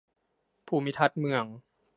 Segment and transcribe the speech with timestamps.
[0.67, 1.45] ภูมิทัศน์เมือง